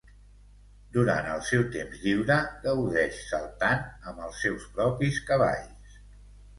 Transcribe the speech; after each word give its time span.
Durant 0.95 1.29
el 1.33 1.43
seu 1.49 1.65
temps 1.75 2.01
lliure, 2.07 2.39
gaudeix 2.65 3.21
saltant 3.29 3.87
amb 4.11 4.27
els 4.31 4.43
seus 4.49 4.69
propis 4.81 5.25
cavalls. 5.33 6.05